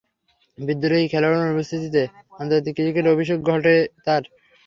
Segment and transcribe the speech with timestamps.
[0.57, 2.01] বিদ্রোহী খেলোয়াড়দের অনুপস্থিতিতে
[2.33, 3.73] আন্তর্জাতিক ক্রিকেটে অভিষেক ঘটে
[4.05, 4.23] তার।